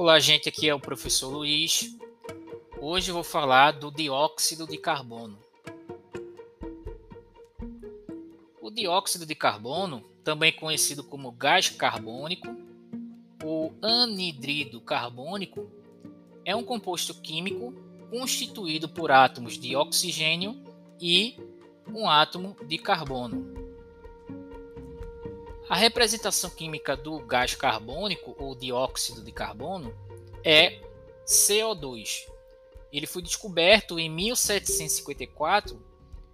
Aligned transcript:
Olá, 0.00 0.20
gente. 0.20 0.48
Aqui 0.48 0.68
é 0.68 0.72
o 0.72 0.78
professor 0.78 1.28
Luiz. 1.28 1.92
Hoje 2.80 3.10
vou 3.10 3.24
falar 3.24 3.72
do 3.72 3.90
dióxido 3.90 4.64
de 4.64 4.78
carbono. 4.78 5.36
O 8.62 8.70
dióxido 8.70 9.26
de 9.26 9.34
carbono, 9.34 10.04
também 10.22 10.52
conhecido 10.52 11.02
como 11.02 11.32
gás 11.32 11.68
carbônico 11.68 12.46
ou 13.42 13.74
anidrido 13.82 14.80
carbônico, 14.80 15.68
é 16.44 16.54
um 16.54 16.62
composto 16.62 17.12
químico 17.20 17.74
constituído 18.08 18.88
por 18.88 19.10
átomos 19.10 19.58
de 19.58 19.74
oxigênio 19.74 20.62
e 21.00 21.36
um 21.92 22.08
átomo 22.08 22.56
de 22.68 22.78
carbono. 22.78 23.57
A 25.68 25.76
representação 25.76 26.48
química 26.48 26.96
do 26.96 27.18
gás 27.18 27.54
carbônico 27.54 28.34
ou 28.38 28.54
dióxido 28.54 29.22
de 29.22 29.30
carbono 29.30 29.94
é 30.42 30.80
CO2. 31.26 32.24
Ele 32.90 33.06
foi 33.06 33.20
descoberto 33.20 33.98
em 33.98 34.08
1754 34.08 35.78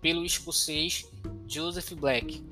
pelo 0.00 0.24
escocês 0.24 1.10
Joseph 1.48 1.94
Black. 1.94 2.44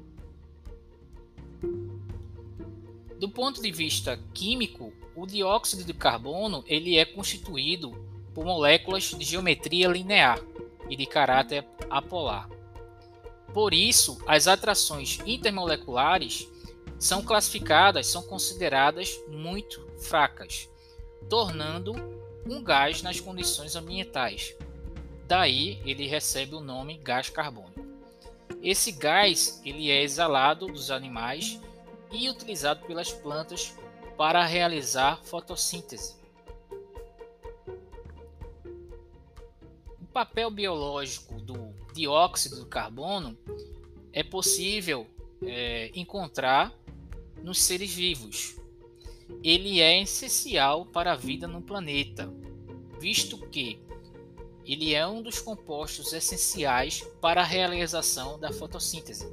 Do 3.16 3.28
ponto 3.28 3.62
de 3.62 3.70
vista 3.70 4.18
químico, 4.34 4.92
o 5.14 5.24
dióxido 5.24 5.84
de 5.84 5.94
carbono 5.94 6.64
ele 6.66 6.98
é 6.98 7.04
constituído 7.04 7.92
por 8.34 8.44
moléculas 8.44 9.04
de 9.04 9.24
geometria 9.24 9.86
linear 9.86 10.40
e 10.90 10.96
de 10.96 11.06
caráter 11.06 11.64
apolar. 11.88 12.48
Por 13.54 13.72
isso, 13.72 14.18
as 14.26 14.48
atrações 14.48 15.20
intermoleculares 15.24 16.48
são 17.02 17.20
classificadas, 17.20 18.06
são 18.06 18.22
consideradas 18.22 19.20
muito 19.26 19.84
fracas, 19.98 20.70
tornando 21.28 21.92
um 22.46 22.62
gás 22.62 23.02
nas 23.02 23.18
condições 23.18 23.74
ambientais. 23.74 24.54
Daí 25.26 25.82
ele 25.84 26.06
recebe 26.06 26.54
o 26.54 26.60
nome 26.60 26.98
gás 26.98 27.28
carbônico. 27.28 27.84
Esse 28.62 28.92
gás 28.92 29.60
ele 29.64 29.90
é 29.90 30.00
exalado 30.00 30.68
dos 30.68 30.92
animais 30.92 31.58
e 32.12 32.30
utilizado 32.30 32.86
pelas 32.86 33.10
plantas 33.10 33.74
para 34.16 34.46
realizar 34.46 35.24
fotossíntese. 35.24 36.14
O 40.00 40.06
papel 40.12 40.52
biológico 40.52 41.34
do 41.40 41.74
dióxido 41.92 42.60
de 42.60 42.66
carbono 42.66 43.36
é 44.12 44.22
possível 44.22 45.04
é, 45.44 45.90
encontrar 45.96 46.72
nos 47.42 47.60
seres 47.60 47.92
vivos. 47.92 48.56
Ele 49.42 49.80
é 49.80 50.00
essencial 50.00 50.86
para 50.86 51.12
a 51.12 51.16
vida 51.16 51.48
no 51.48 51.62
planeta, 51.62 52.32
visto 53.00 53.38
que 53.48 53.80
ele 54.64 54.94
é 54.94 55.06
um 55.06 55.22
dos 55.22 55.40
compostos 55.40 56.12
essenciais 56.12 57.02
para 57.20 57.40
a 57.40 57.44
realização 57.44 58.38
da 58.38 58.52
fotossíntese, 58.52 59.26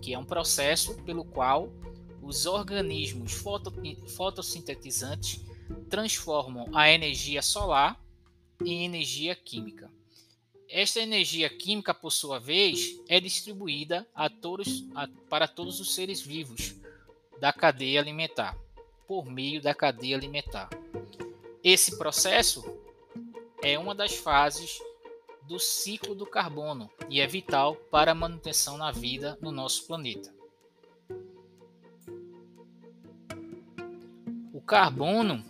que 0.00 0.12
é 0.12 0.18
um 0.18 0.24
processo 0.24 0.94
pelo 1.02 1.24
qual 1.24 1.72
os 2.20 2.46
organismos 2.46 3.32
fotossintetizantes 4.16 5.40
transformam 5.88 6.68
a 6.74 6.90
energia 6.90 7.42
solar 7.42 8.00
em 8.64 8.84
energia 8.84 9.34
química. 9.34 9.90
Esta 10.68 11.00
energia 11.00 11.50
química, 11.50 11.92
por 11.92 12.10
sua 12.10 12.38
vez, 12.38 12.98
é 13.08 13.20
distribuída 13.20 14.08
a 14.14 14.30
todos, 14.30 14.84
a, 14.94 15.06
para 15.28 15.46
todos 15.46 15.80
os 15.80 15.94
seres 15.94 16.22
vivos, 16.22 16.74
da 17.42 17.52
cadeia 17.52 17.98
alimentar, 17.98 18.56
por 19.04 19.26
meio 19.26 19.60
da 19.60 19.74
cadeia 19.74 20.16
alimentar. 20.16 20.70
Esse 21.64 21.98
processo 21.98 22.62
é 23.60 23.76
uma 23.76 23.96
das 23.96 24.14
fases 24.14 24.78
do 25.48 25.58
ciclo 25.58 26.14
do 26.14 26.24
carbono 26.24 26.88
e 27.10 27.20
é 27.20 27.26
vital 27.26 27.74
para 27.74 28.12
a 28.12 28.14
manutenção 28.14 28.78
na 28.78 28.92
vida 28.92 29.36
no 29.42 29.50
nosso 29.50 29.88
planeta. 29.88 30.32
O 34.52 34.60
carbono 34.60 35.44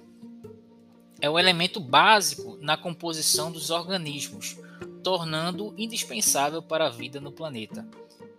é 1.21 1.28
o 1.28 1.39
elemento 1.39 1.78
básico 1.78 2.56
na 2.56 2.78
composição 2.78 3.53
dos 3.53 3.69
organismos, 3.69 4.56
tornando 5.05 5.75
indispensável 5.77 6.62
para 6.62 6.87
a 6.87 6.91
vida 6.91 7.21
no 7.21 7.31
planeta. 7.31 7.87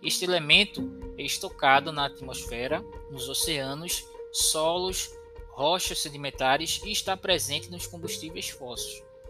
Este 0.02 0.24
elemento 0.24 1.03
estocado 1.18 1.92
na 1.92 2.06
atmosfera, 2.06 2.84
nos 3.10 3.28
oceanos, 3.28 4.04
solos, 4.32 5.10
rochas 5.50 6.00
sedimentares 6.00 6.80
e 6.84 6.90
está 6.90 7.16
presente 7.16 7.70
nos 7.70 7.86
combustíveis 7.86 8.50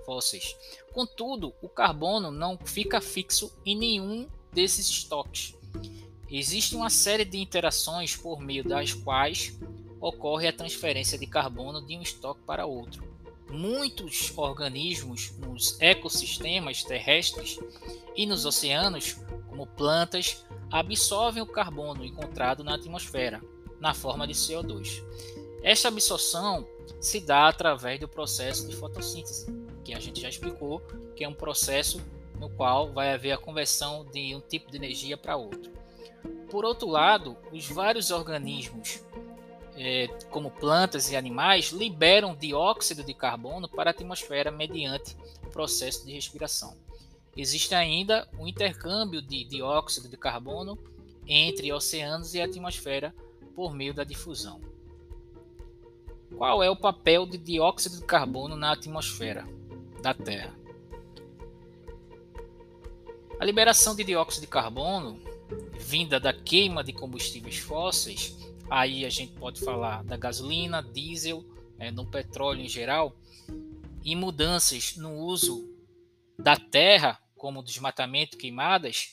fósseis. 0.04 0.56
Contudo, 0.92 1.54
o 1.60 1.68
carbono 1.68 2.30
não 2.30 2.58
fica 2.58 3.00
fixo 3.00 3.54
em 3.64 3.76
nenhum 3.76 4.28
desses 4.52 4.88
estoques. 4.88 5.54
Existe 6.30 6.74
uma 6.74 6.90
série 6.90 7.24
de 7.24 7.38
interações 7.38 8.16
por 8.16 8.40
meio 8.40 8.64
das 8.64 8.92
quais 8.94 9.58
ocorre 10.00 10.48
a 10.48 10.52
transferência 10.52 11.18
de 11.18 11.26
carbono 11.26 11.80
de 11.84 11.96
um 11.96 12.02
estoque 12.02 12.40
para 12.46 12.66
outro. 12.66 13.04
Muitos 13.50 14.32
organismos 14.36 15.32
nos 15.38 15.80
ecossistemas 15.80 16.82
terrestres 16.82 17.58
e 18.16 18.26
nos 18.26 18.44
oceanos, 18.44 19.16
como 19.48 19.66
plantas, 19.66 20.44
absorvem 20.74 21.40
o 21.40 21.46
carbono 21.46 22.04
encontrado 22.04 22.64
na 22.64 22.74
atmosfera, 22.74 23.40
na 23.78 23.94
forma 23.94 24.26
de 24.26 24.34
CO2. 24.34 25.04
Esta 25.62 25.86
absorção 25.86 26.66
se 27.00 27.20
dá 27.20 27.46
através 27.46 28.00
do 28.00 28.08
processo 28.08 28.66
de 28.66 28.74
fotossíntese, 28.74 29.46
que 29.84 29.94
a 29.94 30.00
gente 30.00 30.20
já 30.20 30.28
explicou, 30.28 30.80
que 31.14 31.22
é 31.22 31.28
um 31.28 31.32
processo 31.32 32.02
no 32.40 32.50
qual 32.50 32.92
vai 32.92 33.14
haver 33.14 33.30
a 33.30 33.38
conversão 33.38 34.04
de 34.06 34.34
um 34.34 34.40
tipo 34.40 34.68
de 34.68 34.76
energia 34.76 35.16
para 35.16 35.36
outro. 35.36 35.72
Por 36.50 36.64
outro 36.64 36.88
lado, 36.88 37.36
os 37.52 37.68
vários 37.68 38.10
organismos, 38.10 39.00
é, 39.76 40.08
como 40.28 40.50
plantas 40.50 41.08
e 41.08 41.14
animais, 41.14 41.66
liberam 41.66 42.34
dióxido 42.34 43.04
de 43.04 43.14
carbono 43.14 43.68
para 43.68 43.90
a 43.90 43.92
atmosfera 43.92 44.50
mediante 44.50 45.16
o 45.46 45.50
processo 45.50 46.04
de 46.04 46.12
respiração. 46.12 46.76
Existe 47.36 47.74
ainda 47.74 48.28
o 48.38 48.46
intercâmbio 48.46 49.20
de 49.20 49.44
dióxido 49.44 50.08
de 50.08 50.16
carbono 50.16 50.78
entre 51.26 51.72
oceanos 51.72 52.34
e 52.34 52.40
atmosfera 52.40 53.14
por 53.54 53.74
meio 53.74 53.92
da 53.92 54.04
difusão. 54.04 54.60
Qual 56.36 56.62
é 56.62 56.70
o 56.70 56.76
papel 56.76 57.26
de 57.26 57.38
dióxido 57.38 57.98
de 57.98 58.04
carbono 58.04 58.56
na 58.56 58.72
atmosfera 58.72 59.46
da 60.02 60.12
Terra? 60.12 60.54
A 63.38 63.44
liberação 63.44 63.96
de 63.96 64.04
dióxido 64.04 64.42
de 64.42 64.46
carbono, 64.48 65.20
vinda 65.78 66.20
da 66.20 66.32
queima 66.32 66.84
de 66.84 66.92
combustíveis 66.92 67.58
fósseis, 67.58 68.36
aí 68.70 69.04
a 69.04 69.10
gente 69.10 69.32
pode 69.32 69.60
falar 69.60 70.04
da 70.04 70.16
gasolina, 70.16 70.82
diesel, 70.82 71.44
é, 71.78 71.90
no 71.90 72.06
petróleo 72.06 72.62
em 72.62 72.68
geral, 72.68 73.16
e 74.04 74.14
mudanças 74.14 74.96
no 74.96 75.14
uso 75.16 75.68
da 76.38 76.56
terra 76.56 77.18
como 77.44 77.62
desmatamento 77.62 78.36
e 78.36 78.38
queimadas, 78.38 79.10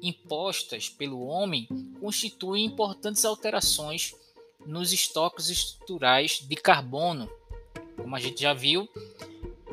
impostas 0.00 0.88
pelo 0.88 1.26
homem, 1.26 1.66
constituem 1.98 2.64
importantes 2.64 3.24
alterações 3.24 4.14
nos 4.64 4.92
estoques 4.92 5.50
estruturais 5.50 6.46
de 6.48 6.54
carbono. 6.54 7.28
Como 7.96 8.14
a 8.14 8.20
gente 8.20 8.40
já 8.40 8.54
viu, 8.54 8.88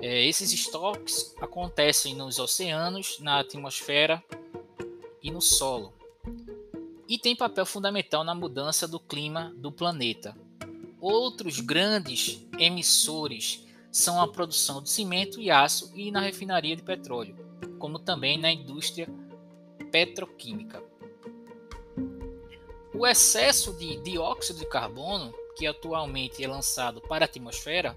é, 0.01 0.25
esses 0.25 0.51
estoques 0.51 1.35
acontecem 1.39 2.15
nos 2.15 2.39
oceanos, 2.39 3.19
na 3.19 3.41
atmosfera 3.41 4.23
e 5.21 5.29
no 5.29 5.39
solo. 5.39 5.93
E 7.07 7.19
tem 7.19 7.35
papel 7.35 7.63
fundamental 7.63 8.23
na 8.23 8.33
mudança 8.33 8.87
do 8.87 8.99
clima 8.99 9.53
do 9.55 9.71
planeta. 9.71 10.35
Outros 10.99 11.59
grandes 11.59 12.43
emissores 12.57 13.63
são 13.91 14.19
a 14.19 14.27
produção 14.27 14.81
de 14.81 14.89
cimento 14.89 15.39
e 15.39 15.51
aço 15.51 15.91
e 15.93 16.09
na 16.09 16.21
refinaria 16.21 16.75
de 16.75 16.81
petróleo 16.81 17.42
como 17.83 17.99
também 17.99 18.37
na 18.37 18.49
indústria 18.49 19.09
petroquímica. 19.91 20.81
O 22.93 23.05
excesso 23.05 23.73
de 23.73 24.01
dióxido 24.01 24.59
de 24.59 24.65
carbono, 24.65 25.33
que 25.57 25.67
atualmente 25.67 26.41
é 26.41 26.47
lançado 26.47 27.01
para 27.01 27.25
a 27.25 27.27
atmosfera, 27.27 27.93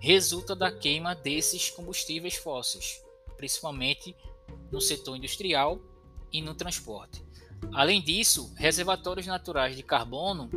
resulta 0.00 0.56
da 0.56 0.72
queima 0.72 1.14
desses 1.14 1.70
combustíveis 1.70 2.34
fósseis, 2.34 3.00
principalmente 3.36 4.16
no 4.72 4.80
setor 4.80 5.14
industrial 5.14 5.78
e 6.32 6.42
no 6.42 6.56
transporte. 6.56 7.24
Além 7.72 8.02
disso, 8.02 8.52
reservatórios 8.56 9.28
naturais 9.28 9.76
de 9.76 9.84
carbono 9.84 10.50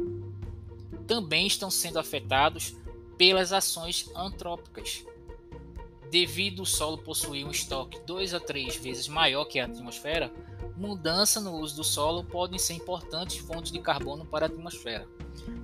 também 1.06 1.46
estão 1.46 1.70
sendo 1.70 2.00
afetados 2.00 2.76
pelas 3.16 3.54
ações 3.54 4.10
antrópicas, 4.16 5.06
devido 6.16 6.62
o 6.62 6.66
solo 6.66 6.98
possuir 6.98 7.46
um 7.46 7.52
estoque 7.52 8.00
2 8.06 8.34
a 8.34 8.40
3 8.40 8.78
vezes 8.78 9.06
maior 9.10 9.44
que 9.44 9.60
a 9.60 9.66
atmosfera, 9.66 10.32
mudança 10.78 11.42
no 11.42 11.60
uso 11.60 11.76
do 11.76 11.84
solo 11.84 12.24
podem 12.24 12.58
ser 12.58 12.72
importantes 12.72 13.36
fontes 13.40 13.70
de 13.70 13.80
carbono 13.80 14.26
para 14.26 14.46
a 14.46 14.48
atmosfera. 14.48 15.06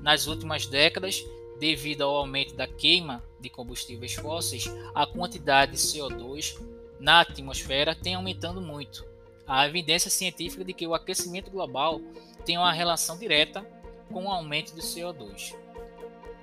Nas 0.01 0.27
últimas 0.27 0.67
décadas, 0.67 1.23
devido 1.57 2.01
ao 2.01 2.17
aumento 2.17 2.53
da 2.53 2.67
queima 2.67 3.23
de 3.39 3.49
combustíveis 3.49 4.13
fósseis, 4.15 4.65
a 4.93 5.07
quantidade 5.07 5.71
de 5.71 5.77
CO2 5.77 6.61
na 6.99 7.21
atmosfera 7.21 7.95
tem 7.95 8.15
aumentando 8.15 8.59
muito. 8.59 9.05
Há 9.47 9.65
evidência 9.65 10.11
científica 10.11 10.65
de 10.65 10.73
que 10.73 10.85
o 10.85 10.93
aquecimento 10.93 11.49
global 11.49 12.01
tem 12.45 12.57
uma 12.57 12.73
relação 12.73 13.17
direta 13.17 13.65
com 14.11 14.25
o 14.25 14.29
aumento 14.29 14.75
do 14.75 14.81
CO2. 14.81 15.55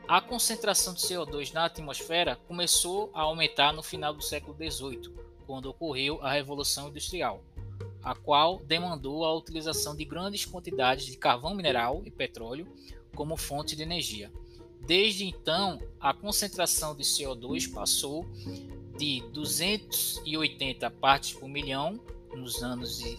A 0.08 0.22
concentração 0.22 0.94
de 0.94 1.02
CO2 1.02 1.52
na 1.52 1.66
atmosfera 1.66 2.36
começou 2.48 3.10
a 3.12 3.20
aumentar 3.20 3.74
no 3.74 3.82
final 3.82 4.14
do 4.14 4.22
século 4.22 4.56
XVIII, 4.56 5.12
quando 5.46 5.66
ocorreu 5.66 6.18
a 6.22 6.32
Revolução 6.32 6.88
Industrial, 6.88 7.44
a 8.02 8.14
qual 8.14 8.58
demandou 8.60 9.22
a 9.22 9.34
utilização 9.34 9.94
de 9.94 10.06
grandes 10.06 10.46
quantidades 10.46 11.04
de 11.04 11.14
carvão 11.18 11.54
mineral 11.54 12.00
e 12.06 12.10
petróleo 12.10 12.66
como 13.14 13.36
fonte 13.36 13.76
de 13.76 13.82
energia. 13.82 14.32
Desde 14.80 15.26
então, 15.26 15.78
a 16.00 16.14
concentração 16.14 16.96
de 16.96 17.02
CO2 17.02 17.70
passou 17.70 18.24
de 18.96 19.22
280 19.34 20.90
partes 20.92 21.34
por 21.34 21.50
milhão 21.50 22.00
nos 22.34 22.62
anos 22.62 22.96
de 22.96 23.18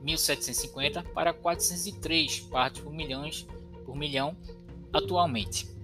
1750 0.00 1.02
para 1.02 1.34
403 1.34 2.40
partes 2.40 2.80
por, 2.80 2.90
milhões, 2.90 3.46
por 3.84 3.94
milhão 3.94 4.34
atualmente. 4.94 5.75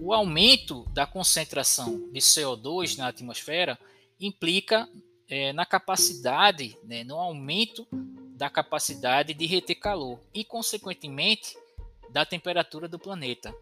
O 0.00 0.12
aumento 0.12 0.84
da 0.90 1.06
concentração 1.06 2.08
de 2.10 2.20
CO2 2.20 2.96
na 2.96 3.08
atmosfera 3.08 3.78
implica 4.20 4.88
é, 5.28 5.52
na 5.52 5.66
capacidade, 5.66 6.78
né, 6.84 7.04
no 7.04 7.16
aumento 7.16 7.86
da 7.90 8.48
capacidade 8.48 9.34
de 9.34 9.46
reter 9.46 9.74
calor 9.74 10.20
e, 10.32 10.44
consequentemente, 10.44 11.56
da 12.10 12.24
temperatura 12.24 12.88
do 12.88 12.98
planeta. 12.98 13.54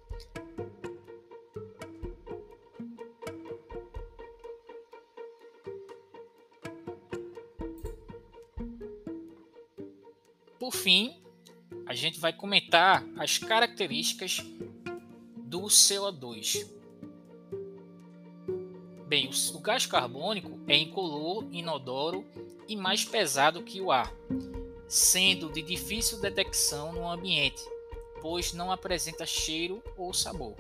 Por 10.59 10.73
fim, 10.73 11.23
a 11.87 11.95
gente 11.95 12.19
vai 12.19 12.33
comentar 12.33 13.05
as 13.17 13.39
características 13.39 14.45
do 15.47 15.63
CO2. 15.63 16.69
Bem, 19.07 19.31
o 19.55 19.61
gás 19.61 19.87
carbônico 19.87 20.59
é 20.67 20.77
incolor, 20.77 21.47
inodoro 21.53 22.27
e 22.67 22.75
mais 22.75 23.05
pesado 23.05 23.63
que 23.63 23.81
o 23.81 23.93
ar, 23.93 24.13
sendo 24.89 25.53
de 25.53 25.63
difícil 25.63 26.21
detecção 26.21 26.93
no 26.93 27.09
ambiente, 27.09 27.63
pois 28.21 28.53
não 28.53 28.73
apresenta 28.73 29.25
cheiro 29.25 29.81
ou 29.97 30.13
sabor. 30.13 30.57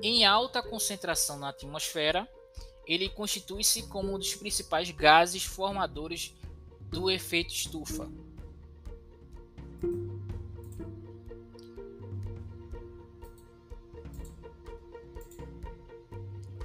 Em 0.00 0.24
alta 0.24 0.62
concentração 0.62 1.36
na 1.36 1.48
atmosfera, 1.48 2.28
ele 2.86 3.08
constitui-se 3.08 3.82
como 3.88 4.14
um 4.14 4.18
dos 4.18 4.36
principais 4.36 4.92
gases 4.92 5.42
formadores 5.42 6.32
do 6.82 7.10
efeito 7.10 7.52
estufa. 7.52 8.08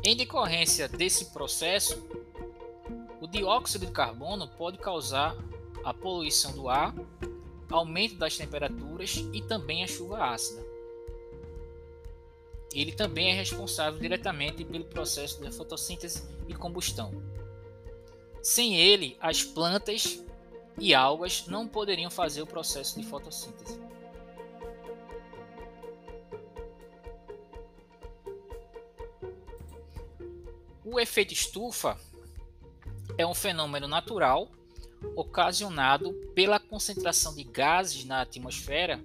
Em 0.07 0.15
decorrência 0.15 0.87
desse 0.87 1.25
processo, 1.33 2.01
o 3.19 3.27
dióxido 3.27 3.85
de 3.85 3.91
carbono 3.91 4.47
pode 4.47 4.77
causar 4.77 5.35
a 5.83 5.93
poluição 5.93 6.53
do 6.53 6.69
ar, 6.69 6.95
aumento 7.69 8.15
das 8.15 8.37
temperaturas 8.37 9.17
e 9.33 9.41
também 9.41 9.83
a 9.83 9.87
chuva 9.87 10.23
ácida. 10.23 10.65
Ele 12.73 12.93
também 12.93 13.31
é 13.31 13.33
responsável 13.33 13.99
diretamente 13.99 14.63
pelo 14.63 14.85
processo 14.85 15.41
de 15.41 15.51
fotossíntese 15.51 16.23
e 16.47 16.55
combustão. 16.55 17.11
Sem 18.41 18.77
ele, 18.77 19.17
as 19.19 19.43
plantas 19.43 20.23
e 20.79 20.95
algas 20.95 21.47
não 21.47 21.67
poderiam 21.67 22.09
fazer 22.09 22.41
o 22.41 22.47
processo 22.47 22.97
de 22.97 23.05
fotossíntese. 23.05 23.77
O 30.89 31.01
efeito 31.01 31.33
estufa 31.33 31.99
é 33.17 33.27
um 33.27 33.33
fenômeno 33.33 33.89
natural 33.89 34.49
ocasionado 35.17 36.13
pela 36.33 36.61
concentração 36.61 37.35
de 37.35 37.43
gases 37.43 38.05
na 38.05 38.21
atmosfera, 38.21 39.03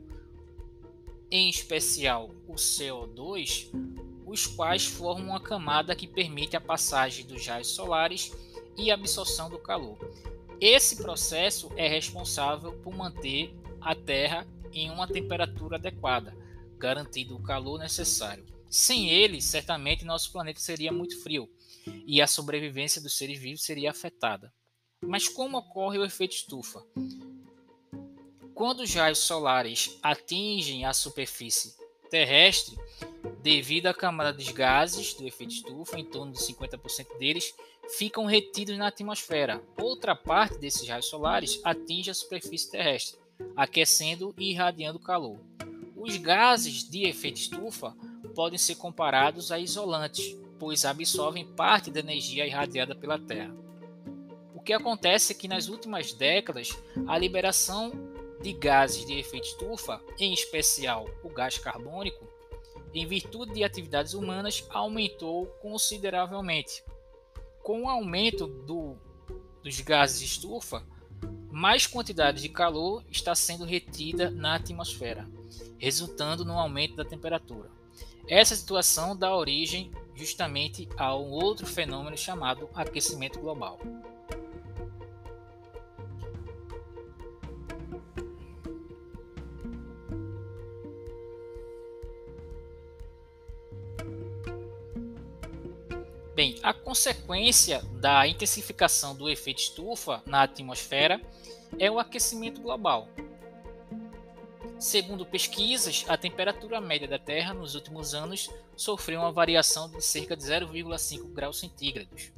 em 1.29 1.50
especial 1.50 2.31
o 2.46 2.55
CO2, 2.55 3.69
os 4.25 4.46
quais 4.46 4.87
formam 4.87 5.31
uma 5.31 5.40
camada 5.40 5.96
que 5.96 6.06
permite 6.06 6.56
a 6.56 6.61
passagem 6.61 7.26
dos 7.26 7.44
raios 7.44 7.70
solares 7.70 8.31
e 8.78 8.88
a 8.88 8.94
absorção 8.94 9.50
do 9.50 9.58
calor. 9.58 9.99
Esse 10.61 11.02
processo 11.02 11.69
é 11.75 11.88
responsável 11.88 12.75
por 12.75 12.94
manter 12.94 13.52
a 13.81 13.93
Terra 13.93 14.46
em 14.73 14.88
uma 14.88 15.08
temperatura 15.08 15.78
adequada, 15.78 16.32
garantindo 16.78 17.35
o 17.35 17.43
calor 17.43 17.76
necessário. 17.81 18.46
Sem 18.70 19.11
ele, 19.11 19.43
certamente 19.43 20.05
nosso 20.05 20.31
planeta 20.31 20.61
seria 20.61 20.93
muito 20.93 21.20
frio 21.20 21.50
e 22.06 22.20
a 22.20 22.26
sobrevivência 22.26 23.00
dos 23.00 23.16
seres 23.16 23.38
vivos 23.38 23.64
seria 23.64 23.90
afetada. 23.90 24.52
Mas 25.00 25.28
como 25.28 25.58
ocorre 25.58 25.98
o 25.98 26.04
efeito 26.04 26.34
estufa? 26.34 26.84
Quando 28.54 28.80
os 28.80 28.94
raios 28.94 29.19
solares 29.19 29.98
atingem 30.02 30.84
a 30.84 30.92
superfície 30.92 31.74
terrestre, 32.10 32.76
devido 33.42 33.86
à 33.86 33.94
camada 33.94 34.32
dos 34.32 34.48
gases 34.50 35.14
do 35.14 35.26
efeito 35.26 35.54
estufa, 35.54 35.98
em 35.98 36.04
torno 36.04 36.32
de 36.32 36.38
50% 36.38 37.19
deles 37.19 37.52
ficam 37.96 38.25
retidos 38.25 38.78
na 38.78 38.88
atmosfera. 38.88 39.62
Outra 39.76 40.14
parte 40.14 40.58
desses 40.58 40.86
raios 40.86 41.06
solares 41.06 41.60
atinge 41.64 42.10
a 42.10 42.14
superfície 42.14 42.70
terrestre, 42.70 43.18
aquecendo 43.56 44.34
e 44.38 44.50
irradiando 44.50 45.00
calor. 45.00 45.40
Os 45.96 46.16
gases 46.16 46.88
de 46.88 47.04
efeito 47.04 47.40
estufa 47.40 47.96
podem 48.34 48.58
ser 48.58 48.76
comparados 48.76 49.50
a 49.50 49.58
isolantes, 49.58 50.36
pois 50.62 50.85
absorvem 50.85 51.44
parte 51.44 51.91
da 51.91 51.99
energia 51.99 52.47
irradiada 52.47 52.94
pela 52.94 53.19
Terra. 53.19 53.53
O 54.55 54.61
que 54.61 54.73
acontece 54.73 55.32
é 55.32 55.35
que 55.35 55.49
nas 55.49 55.67
últimas 55.67 56.12
décadas, 56.12 56.70
a 57.04 57.19
liberação 57.19 57.90
de 58.40 58.52
gases 58.52 59.04
de 59.04 59.19
efeito 59.19 59.49
estufa, 59.49 60.00
em 60.21 60.33
especial 60.33 61.11
o 61.25 61.28
gás 61.28 61.59
carbônico, 61.59 62.25
em 62.95 63.04
virtude 63.04 63.54
de 63.54 63.64
atividades 63.64 64.14
humanas, 64.14 64.64
aumentou 64.71 65.47
consideravelmente. 65.61 66.85
Com 67.61 67.83
o 67.83 67.88
aumento 67.88 68.47
do, 68.47 68.95
dos 69.64 69.81
gases 69.81 70.23
estufa, 70.23 70.87
mais 71.50 71.88
quantidade 71.88 72.40
de 72.40 72.49
calor 72.49 73.04
está 73.11 73.35
sendo 73.35 73.64
retida 73.64 74.31
na 74.31 74.54
atmosfera, 74.54 75.28
resultando 75.76 76.45
no 76.45 76.57
aumento 76.57 76.95
da 76.95 77.04
temperatura. 77.04 77.69
Essa 78.28 78.54
situação 78.54 79.16
dá 79.16 79.35
origem 79.35 79.90
justamente 80.14 80.88
a 80.97 81.16
um 81.16 81.31
outro 81.31 81.66
fenômeno 81.66 82.16
chamado 82.16 82.69
aquecimento 82.75 83.38
global. 83.40 83.78
Bem, 96.35 96.59
a 96.62 96.73
consequência 96.73 97.83
da 98.00 98.26
intensificação 98.26 99.14
do 99.14 99.28
efeito 99.28 99.59
estufa 99.59 100.23
na 100.25 100.42
atmosfera 100.42 101.21
é 101.78 101.90
o 101.90 101.99
aquecimento 101.99 102.61
global, 102.61 103.07
Segundo 104.82 105.24
pesquisas, 105.24 106.04
a 106.08 106.16
temperatura 106.16 106.80
média 106.80 107.06
da 107.06 107.16
Terra 107.16 107.54
nos 107.54 107.76
últimos 107.76 108.14
anos 108.14 108.50
sofreu 108.76 109.20
uma 109.20 109.30
variação 109.30 109.88
de 109.88 110.02
cerca 110.02 110.36
de 110.36 110.42
0,5 110.42 111.32
graus 111.32 111.60
centígrados. 111.60 112.32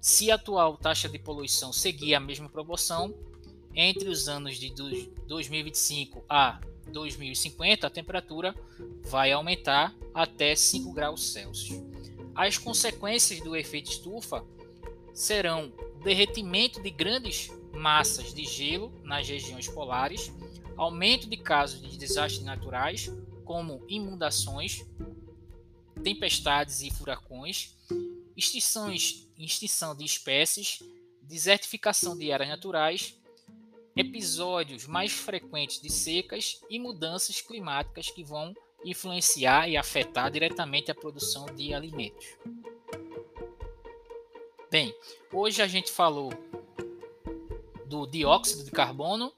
Se 0.00 0.30
a 0.30 0.36
atual 0.36 0.76
taxa 0.76 1.08
de 1.08 1.18
poluição 1.18 1.72
seguir 1.72 2.14
a 2.14 2.20
mesma 2.20 2.48
proporção, 2.48 3.12
entre 3.74 4.08
os 4.08 4.28
anos 4.28 4.58
de 4.58 4.72
2025 5.26 6.24
a 6.28 6.60
2050, 6.86 7.88
a 7.88 7.90
temperatura 7.90 8.54
vai 9.02 9.32
aumentar 9.32 9.92
até 10.14 10.54
5 10.54 10.92
graus 10.92 11.32
Celsius. 11.32 11.82
As 12.32 12.56
consequências 12.58 13.40
do 13.40 13.56
efeito 13.56 13.90
estufa 13.90 14.46
serão 15.12 15.72
o 15.96 16.04
derretimento 16.04 16.80
de 16.80 16.90
grandes 16.90 17.50
massas 17.72 18.32
de 18.32 18.44
gelo 18.44 18.92
nas 19.02 19.28
regiões 19.28 19.68
polares, 19.68 20.30
aumento 20.76 21.28
de 21.28 21.36
casos 21.36 21.80
de 21.80 21.96
desastres 21.96 22.44
naturais, 22.44 23.10
como 23.44 23.84
inundações, 23.88 24.84
tempestades 26.02 26.82
e 26.82 26.90
furacões, 26.90 27.76
extinções, 28.36 29.28
extinção 29.38 29.94
de 29.94 30.04
espécies, 30.04 30.82
desertificação 31.22 32.16
de 32.16 32.32
áreas 32.32 32.50
naturais, 32.50 33.16
episódios 33.94 34.86
mais 34.86 35.12
frequentes 35.12 35.80
de 35.80 35.90
secas 35.90 36.60
e 36.68 36.78
mudanças 36.78 37.40
climáticas 37.40 38.10
que 38.10 38.24
vão 38.24 38.54
influenciar 38.84 39.68
e 39.68 39.76
afetar 39.76 40.30
diretamente 40.30 40.90
a 40.90 40.94
produção 40.94 41.46
de 41.46 41.72
alimentos. 41.72 42.26
Bem, 44.70 44.94
hoje 45.32 45.60
a 45.60 45.66
gente 45.66 45.92
falou 45.92 46.32
do 47.86 48.06
dióxido 48.06 48.64
de 48.64 48.70
carbono 48.70 49.32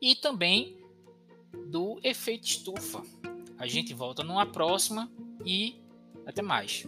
e 0.00 0.14
também 0.14 0.78
do 1.70 1.98
efeito 2.02 2.46
estufa. 2.46 3.02
A 3.58 3.66
gente 3.66 3.92
volta 3.92 4.22
numa 4.22 4.46
próxima 4.46 5.10
e 5.44 5.80
até 6.26 6.42
mais. 6.42 6.86